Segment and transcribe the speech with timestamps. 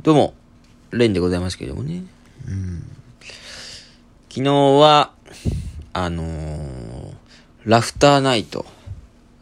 [0.00, 0.32] どうも、
[0.92, 2.04] レンでございますけれどもね。
[2.46, 2.84] うん、
[4.28, 5.10] 昨日は、
[5.92, 7.14] あのー、
[7.64, 8.64] ラフターナイト、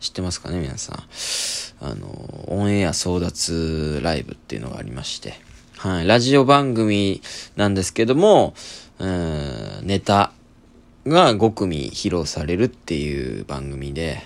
[0.01, 0.97] 知ってますかね、皆さん。
[1.85, 5.35] あのー、オンエア争奪ライブっていうのがありまして。
[5.77, 7.21] はい、ラジオ番組
[7.57, 8.55] なんですけども、
[8.99, 10.33] うん、ネタ
[11.07, 14.23] が5組披露されるっていう番組で、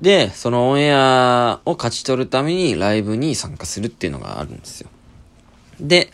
[0.00, 4.90] で、そのオンエアを勝ち取るためにライブに参加するっていうのがあるんですよ。
[5.80, 6.10] で、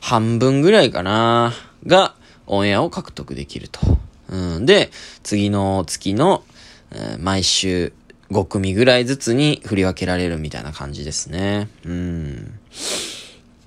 [0.00, 1.52] 半分ぐらいかな、
[1.86, 2.14] が
[2.46, 3.80] オンエアを獲得できると。
[4.28, 4.90] うん、で、
[5.22, 6.44] 次の月の、
[6.92, 7.92] えー、毎週
[8.30, 11.68] 5組ぐらいずつに振り分けられるみたいな感じですね。
[11.84, 12.58] うん。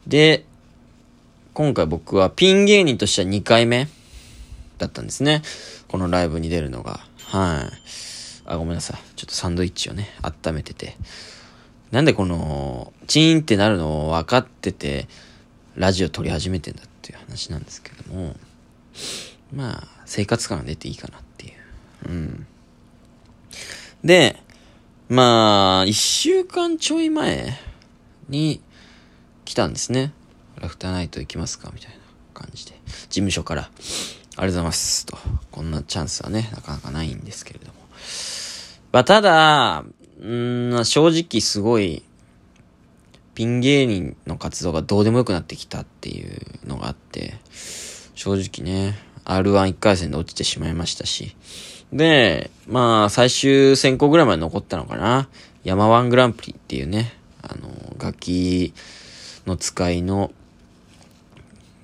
[0.08, 0.46] で、
[1.54, 3.88] 今回僕はピン芸人としては2回目
[4.78, 5.42] だったんですね。
[5.88, 7.02] このライブに出るのが。
[7.28, 7.74] はい。
[8.46, 9.00] あ、ごめんなさい。
[9.16, 10.98] ちょっとサンドイッチをね、温めてて。
[11.92, 15.08] なんでこの、チーンってなるのを分かってて、
[15.76, 18.36] ラジオ撮り始めてんだっていう話なんですけども、
[19.54, 22.10] まあ、生活感が出ていいかなっていう。
[22.10, 22.48] うん。
[24.04, 24.40] で、
[25.10, 27.58] まあ、一週間ちょい前
[28.30, 28.62] に
[29.46, 30.12] 来たんですね。
[30.60, 31.98] ラフターナイト行きますかみたいな
[32.34, 32.74] 感じで。
[32.86, 35.18] 事務所から、ありがとうございますと。
[35.52, 37.74] こんなチャンスはね、なかなかないんですけれども。
[38.92, 39.84] まあ、ただ、
[40.20, 42.04] うん、正直すごい、
[43.36, 47.34] ピン芸人の活動がどうでもよくなってきたっていうのがあって、
[48.16, 51.36] 正直ね、R11 回戦で落ちてしまいましたし。
[51.92, 55.28] で、まあ、最終選考ぐらいまで残ったのかな。
[55.64, 58.74] 山ワングランプリっていうね、あの、楽器
[59.46, 60.32] の使いの、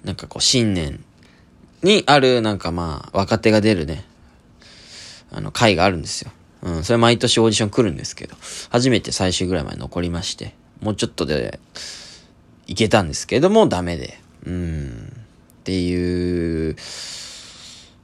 [0.03, 1.03] なんかこう、新年
[1.83, 4.05] にある、なんかまあ、若手が出るね、
[5.31, 6.31] あの、会があるんですよ。
[6.61, 8.35] うん、それ毎年オーディション来るんですけど、
[8.69, 11.59] 初めて最終ぐらいまで残りまして、もうちょっとで、
[12.67, 14.19] いけたんですけども、ダメで。
[14.45, 15.11] うん。
[15.61, 16.75] っていう。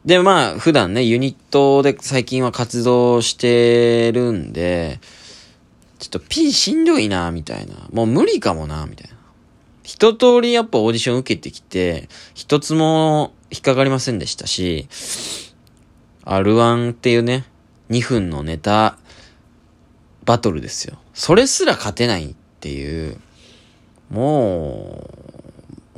[0.06, 5.00] で、まあ、普段ね、ユニットで最近は活動してるんで、
[6.00, 7.76] ちょっと P しんどいな、みたいな。
[7.92, 9.16] もう無理かもな、みたいな。
[9.84, 14.88] 一通りやっぱオーディション受けてきて、一つも引っかかりませんでしたし、
[16.26, 17.46] R1 っていうね、
[17.92, 18.98] 2分のネタ
[20.26, 20.98] バトルですよ。
[21.14, 22.36] それすら勝てない
[22.66, 23.20] っていう、
[24.10, 25.08] も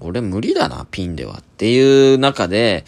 [0.01, 2.83] う、俺無理だな、ピンではっていう中で、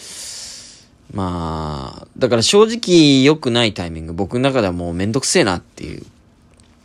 [1.13, 6.05] まあ、だから正直良くないタイミング、僕の中ではもうめんどくせえなっていう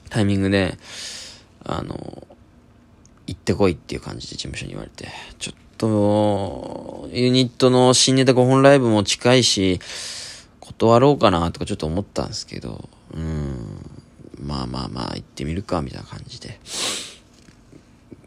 [0.09, 0.79] タイミングで、
[1.65, 2.29] あの、
[3.27, 5.09] 行ってこいっていう感じで事務所に言われて、
[5.41, 9.81] ちょっと、ユニットの新ネタ5本ライブも近いし、
[10.61, 13.94] 断ろうかなとかちょっと思ったんですけど、うん、
[14.41, 16.59] まあまあまあ行ってみるかみたいな感じで、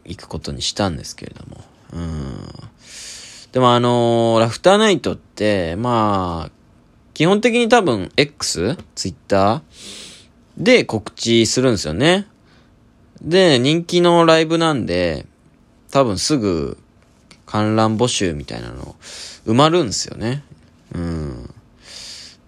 [0.04, 2.38] 行くことにしたんですけれども、うん。
[3.52, 6.50] でもあのー、ラフターナイトって、まあ、
[7.14, 8.76] 基本的に多分 X?
[8.94, 9.62] Twitter?
[10.56, 12.26] で告知するんですよね。
[13.22, 15.26] で、人気のライブなんで、
[15.90, 16.78] 多分すぐ
[17.46, 18.96] 観覧募集みたいなの
[19.46, 20.42] 埋まるんですよね。
[20.94, 21.54] うん。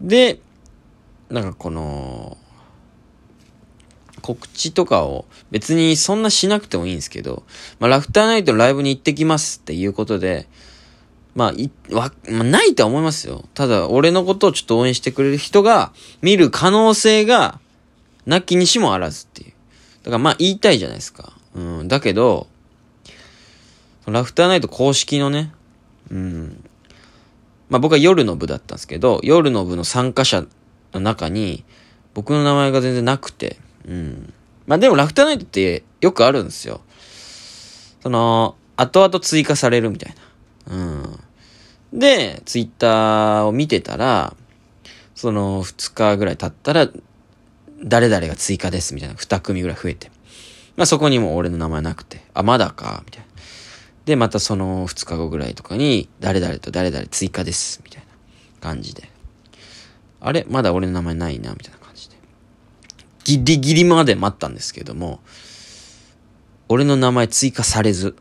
[0.01, 0.41] で、
[1.31, 2.37] なんかこの、
[4.21, 7.43] 告知とかを別にそんなしなくてもいいんですけど、
[7.79, 10.49] まあ、ラフターナイトライブに行ってきますっていうことで、
[11.35, 13.45] まあ、い、わ、まあ、ないとは思いますよ。
[13.55, 15.93] ただ、俺のことをちょっと応援してくれる人が
[16.23, 17.61] 見る可能性が、
[18.27, 19.53] なきにしもあらずっていう。
[20.03, 21.33] だからまあ言いたいじゃないですか。
[21.55, 21.89] うん。
[21.89, 22.47] だけど、
[24.07, 25.53] ラフターナイト公式のね、
[26.11, 26.65] うん。
[27.69, 30.45] まあ僕は夜の部だったんですけど、夜の部の参加者
[30.93, 31.65] の中に、
[32.15, 34.33] 僕の名前が全然なくて、うん。
[34.67, 36.81] まあでもラフターナイトってよくあるんですよ。
[38.03, 40.15] その、後々追加されるみたい
[40.69, 40.75] な。
[40.77, 41.21] うん。
[41.99, 44.35] で、ツイッターを見てたら、
[45.15, 46.89] その2日ぐらい経ったら、
[47.83, 50.11] 誰々が追加ですみたいな2組ぐらい増えて。
[50.77, 53.27] まあそこにも俺の名前なくて、あ、まだか、みたいな。
[54.07, 58.07] で、またその2日後ぐらいとかに、誰々と誰々追加です、みたいな
[58.61, 59.11] 感じで。
[60.21, 60.47] あれ？
[60.49, 61.80] まだ俺の名前ないな、みたいな。
[63.39, 65.21] ギリギリまで待ったんですけども、
[66.69, 68.17] 俺の名前追加されず、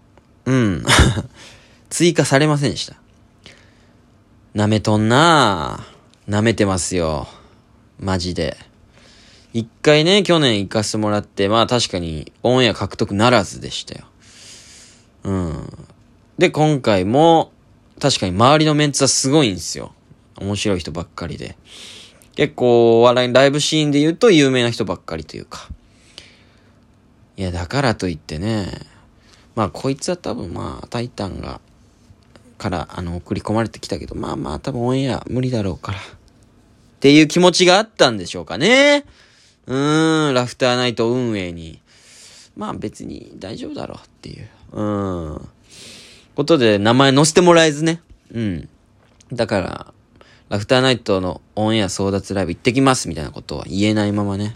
[0.46, 0.86] うん。
[1.90, 2.96] 追加されませんでした。
[4.56, 6.32] 舐めとんなぁ。
[6.32, 7.28] 舐めてますよ。
[8.00, 8.58] マジで。
[9.54, 14.06] 一回ね、去年行かせてもらって、まあ確かにオンエア獲得ならずでしたよ。
[15.24, 15.88] うん。
[16.38, 17.52] で、今回も、
[18.00, 19.94] 確かに周りのメンツはすごいんですよ。
[20.38, 21.58] 面白い人ばっかりで。
[22.36, 25.70] 結構、笑い、ライブシーンで言うと有名な人ばっかりというか。
[27.38, 28.68] いや、だからといってね、
[29.56, 31.62] まあこいつは多分まあタイタンが、
[32.58, 36.00] からあの送り込まれてきたけど、まあまあ多分オンエア無理だろうから。
[36.00, 36.02] っ
[37.00, 39.06] ていう気持ちがあったんでしょうかね。
[39.68, 41.82] うーん、ラフターナイト運営に。
[42.58, 44.50] まあ別に大丈夫だろうっていう。
[44.74, 44.84] う
[45.36, 45.50] ん。
[46.36, 48.02] ことで名前載せてもらえずね。
[48.34, 48.70] うん。
[49.32, 49.94] だから、
[50.50, 54.54] ラフターナイトのオンエア争奪ライブ行ってきますみたいなことは言えないままね。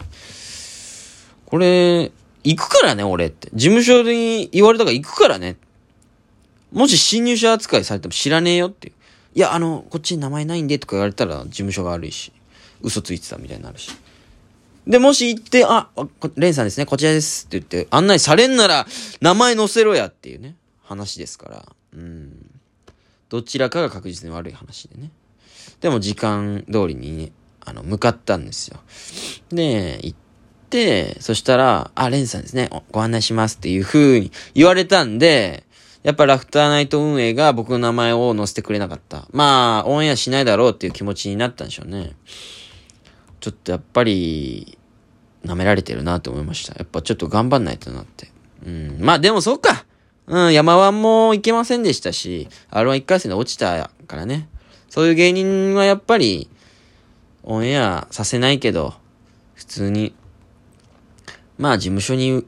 [1.46, 2.10] これ、
[2.42, 3.48] 行くからね、俺って。
[3.54, 5.56] 事務所に言われたから行くからね。
[6.72, 8.94] もし新入社扱いされても知らねえよっていう。
[9.36, 12.32] いや、あの、こっちに名前ないんでとか言われたら事務所が悪いし、
[12.82, 13.90] 嘘ついてたみたいになるし。
[14.86, 15.88] で、もし行って、あ、
[16.36, 18.86] レンさんですね、こちらですって言って案内されんなら
[19.20, 21.66] 名前載せろやっていうね、話ですから。
[21.94, 22.50] うん。
[23.28, 25.10] どちらかが確実に悪い話でね。
[25.80, 27.32] でも時間通りにね、
[27.64, 28.80] あの、向かったんですよ。
[29.50, 30.18] で、行っ
[30.70, 35.64] て、そしたら、あ、レンさんですね、ご案内しますっていう風に言われたんで、
[36.02, 39.26] やっぱラフターナイト運営が僕の名前を載せてくれなかった。
[39.32, 42.12] まあ、オンエアしないだろうっていう気持ちになったんでしょうね。
[43.40, 44.78] ちょっとやっぱり、
[45.44, 46.74] 舐められてるなと思いました。
[46.74, 48.30] やっぱちょっと頑張んないとなって。
[48.66, 48.96] うん。
[49.00, 49.84] まあでもそうか。
[50.26, 54.48] うん、山湾も行けませんでしたし、R11 回戦で落ちたからね。
[54.94, 56.48] そういう芸人はやっぱり、
[57.42, 58.94] オンエアさせないけど、
[59.56, 60.14] 普通に、
[61.58, 62.44] まあ事務所に、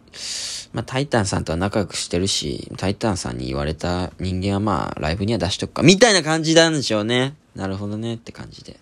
[0.73, 7.35] まあタイタンさんとは仲良くしてるし、タイタンさんに言われた人間はまあライブには出しとくか、みたいな感じなんでしょうね。
[7.57, 8.79] なるほどねって感じで。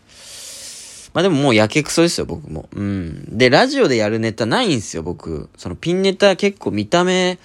[1.15, 2.69] まあでももうやけくそですよ、僕も。
[2.71, 3.39] うん。
[3.39, 5.49] で、ラジオでやるネタないんですよ、僕。
[5.57, 7.39] そのピンネタ結構見た目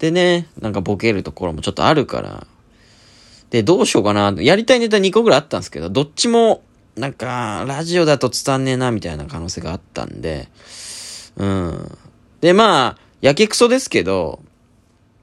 [0.00, 2.48] でね、なんかボケるところもちょっとあるから。
[3.50, 4.34] で、どうしようかな。
[4.38, 6.62] やりたいネタ2個ぐらいあったんですけど、どっちも、
[6.96, 10.48] なんか、ラジオだと伝わんねえな、みたいな可能性があったんで、
[11.36, 11.98] うん。
[12.40, 14.40] で、まあ、やけくそですけど、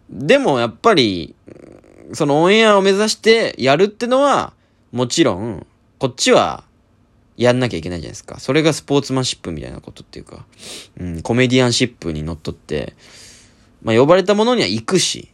[0.10, 1.36] でもやっぱり、
[2.14, 4.54] そのオンエアを目指してやるってのは、
[4.92, 5.66] もちろん、
[5.98, 6.64] こっちは、
[7.36, 8.40] やんなきゃいけないじゃないですか。
[8.40, 10.46] それがスポーツマンシップみたいなことっていうか、
[11.00, 12.94] うん、コメディアンシップにのっとって、
[13.82, 15.33] まあ呼ばれたものには行くし、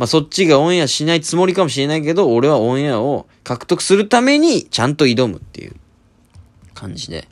[0.00, 5.74] まあそっちがオンエアしないつもりかもしれないけど、俺はオンエアを獲得するためにちゃんと挑むっていう
[6.72, 7.28] 感じで。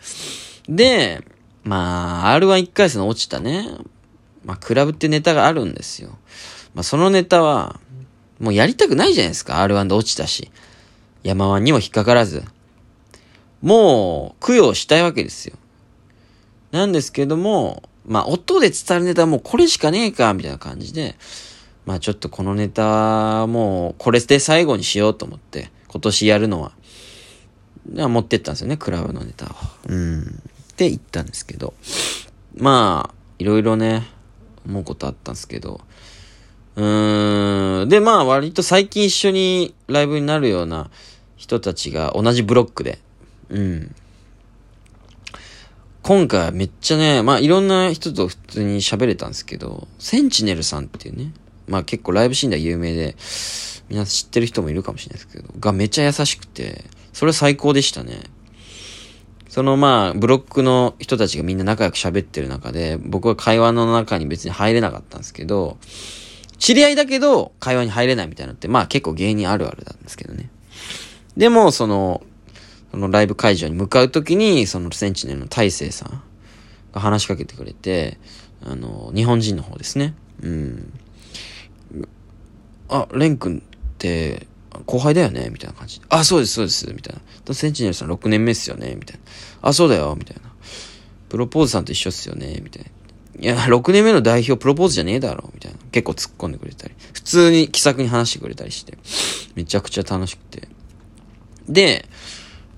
[0.68, 1.24] で、
[1.64, 3.66] まあ R11 回戦の落ちたね、
[4.44, 6.10] まあクラブってネタがあるんですよ。
[6.74, 7.80] まあそのネタは、
[8.38, 9.54] もうやりたくないじゃないですか。
[9.64, 10.50] R1 で落ちたし。
[11.22, 12.44] 山湾にも引っかからず。
[13.62, 15.56] もう、供養したいわけですよ。
[16.70, 21.16] なんですけども、まあ、音で伝わるネタはもうこれしかねえか、みたいな感じで、
[21.88, 26.72] まあちょっとこのネタ、もうこれで最後にしようと思って、今年やるのは、
[27.86, 29.48] 持ってったんですよね、クラブのネタを。
[29.88, 30.20] うん。
[30.20, 30.24] っ
[30.76, 31.72] て言ったんですけど、
[32.58, 34.06] まあ、いろいろね、
[34.66, 35.80] 思うことあったんですけど、
[36.76, 37.88] うーん。
[37.88, 40.90] で、まあ割と最近一緒にライブになるような
[41.36, 42.98] 人たちが同じブロックで、
[43.48, 43.94] うん。
[46.02, 51.32] 今回めっちゃね、まあいろんな人と普通に喋れたんですけど、センチネルさんっていうね、
[51.68, 53.16] まあ結構ライブシーンでは有名で、
[53.88, 58.20] 皆さん知ってる人もいるかもしれないですけど、がめちゃ優しくて、それ最高でしたね。
[59.48, 65.78] そのまあ、ブロックの人たちがみんな仲良く喋ってる中で、僕は会話の中に別に入れなかったんですけど、
[66.58, 70.50] 知り合いだけど会話に入れないみたいなのって、まあ結構芸人あるあるなんですけどね。
[71.36, 72.22] でも、その、
[72.90, 76.22] そのライブ会場に向かうときに、そのセンチネルの大勢さん
[76.92, 78.18] が話しかけてくれて、
[78.64, 80.14] あの、日本人の方ですね。
[80.42, 80.92] うん。
[82.88, 84.46] あ、レン君って
[84.86, 85.50] 後輩だよね？
[85.50, 86.00] みたいな感じ。
[86.08, 87.16] あ、そうです、そうです、みたい
[87.46, 87.54] な。
[87.54, 88.94] センチネルさん6年目っすよね？
[88.94, 89.16] みたい
[89.62, 89.68] な。
[89.68, 90.42] あ、そうだよ、みたいな。
[91.28, 92.60] プロポーズさんと一緒っすよね？
[92.62, 92.90] みたいな。
[93.40, 95.50] いや、6年目の代表プロポーズじゃねえだろ？
[95.54, 95.78] みたいな。
[95.92, 96.94] 結構突っ込んでくれたり。
[97.12, 98.96] 普通に気さくに話してくれたりして。
[99.54, 100.68] めちゃくちゃ楽しくて。
[101.68, 102.08] で、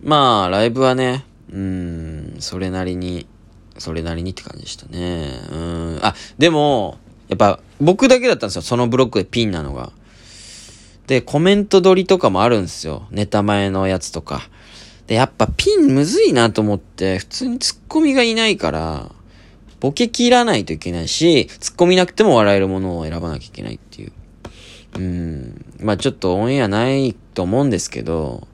[0.02, 3.26] まあ、ライブはね、うん、それなりに、
[3.78, 5.40] それなりにって感じでしたね。
[5.52, 5.98] うん。
[6.02, 6.98] あ、でも、
[7.28, 8.62] やっぱ、僕だけだったんですよ。
[8.62, 9.92] そのブロックでピンなのが。
[11.06, 13.06] で、コメント撮りとかもあるんですよ。
[13.10, 14.42] ネタ前のやつとか。
[15.06, 19.10] で、やっぱピンむずいなと思って、普通にツッコミがいないから、
[19.80, 24.12] ボケ切らないといけないし、ツッコミなくても笑えるものを選ばなきゃいけないっていう。
[24.96, 25.64] うん。
[25.80, 28.46] まあちょっとオンエアないと思うんですけど、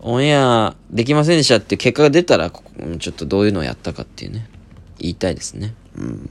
[0.00, 4.48] オンエアできませんでしたって結果が出たら、ちょっとどういうのをやったかっていうね、
[4.98, 5.74] 言いたいですね。
[5.96, 6.30] うん。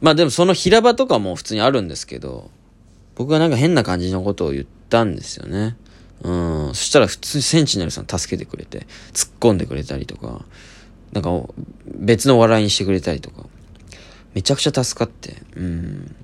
[0.00, 2.50] まあでもその平場とかも普通にあるんですけど、
[3.16, 5.76] 僕はなんか変な感じのことを言ったんですよね。
[6.22, 6.68] うん。
[6.68, 10.44] そしたら普通にセンチネルさん助けてくれて、突っ込んでくれたりとか、
[11.12, 11.30] なんか
[11.86, 13.46] 別の笑いにしてくれたりとか、
[14.34, 16.14] めちゃくちゃ助かって、うん。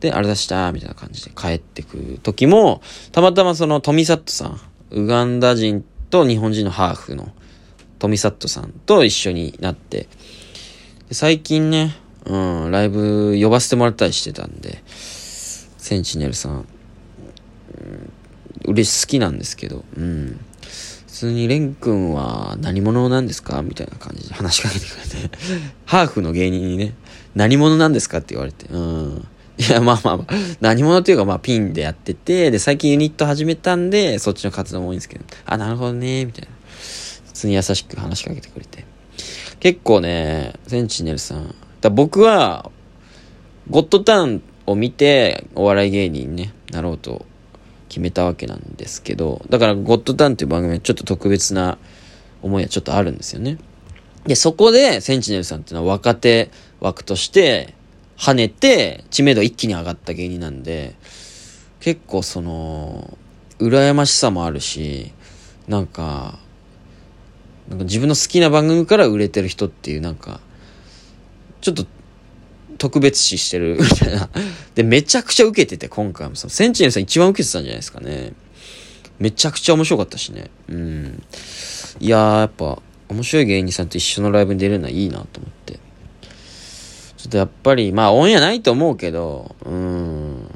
[0.00, 2.80] で、あれ出したみたいな感じで帰ってくる時も、
[3.12, 4.60] たまたまそのトミサットさん、
[4.90, 7.32] ウガンダ人と日本人のハーフの
[7.98, 10.08] トミサットさんと一緒になって、
[11.10, 18.12] 最近ね、うん、ライブ呼ばせてもらったりしてたんで、センチネルさん、うん、
[18.66, 20.40] 嬉し好きなんですけど、うん。
[20.62, 23.62] 普通にレン君は何者なんですか？
[23.62, 25.36] みたいな感じで話しかけてくれて
[25.86, 26.94] ハーフの芸人にね、
[27.34, 29.26] 何者なんですかって言われて、うん。
[29.58, 36.48] いや、まあまあまあ、何者っていうか、まあピンでやってて、で、最近ユニット始めたんで、そっちの活動も多いんですけど、あ、なるほどね、みたいな。
[37.26, 38.84] 普通に優しく話しかけてくれて。
[39.60, 42.70] 結構ね、センチネルさん、だ僕は、
[43.68, 47.26] ゴッドタウンを見て、お笑い芸人に、ね、なろうと
[47.88, 51.78] 決めたわけなんですけど、だから、ゴッドタウンっていう番組はちょっと特別な
[52.40, 53.58] 思いはちょっとあるんですよね。
[54.26, 57.74] で、そこで、センチネルさんっていうのは若手枠として、
[58.16, 60.94] 跳ねて、知名度一気に上がった芸人なんで、
[61.80, 63.18] 結構その、
[63.58, 65.12] 羨ましさもあるし、
[65.66, 66.38] なんか、
[67.68, 70.40] なんか自分の好きな番組から売れてる人っていうなんか、
[71.62, 71.86] ちょっと
[72.76, 74.28] 特別視してる みたいな。
[74.74, 78.32] で、めちゃくちゃ受けてて、今回もそのセンチネルさん一番受けてたんじゃないですかね。
[79.18, 80.50] めちゃくちゃ面白かったしね。
[80.68, 81.22] うん。
[82.00, 85.74] いやー、やっぱ、面白い芸人さんと一緒のライブに出れるのはいいなと思って。
[87.16, 90.50] ちょっとやっぱり、まあオンエアないと思うけど、うん。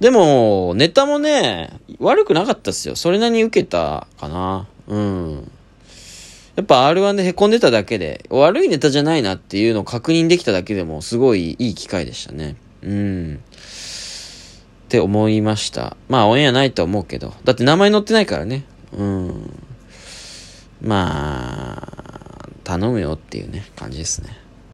[0.00, 2.96] でも、ネタもね、悪くなかったっすよ。
[2.96, 4.66] それなりに受けたかな。
[4.88, 5.50] うん。
[6.56, 12.56] やっぱ R1 で凹んでただけで、悪いネタじゃないなっていうのを確認できただけでも、すごいいい機会でしたね。
[12.82, 13.40] うん。
[14.84, 15.96] って思いました。
[16.08, 17.34] まあ、オンエアないと思うけど。
[17.42, 18.64] だって名前載ってないからね。
[18.92, 19.50] うん。
[20.80, 24.43] まあ、頼むよっていうね、感じですね。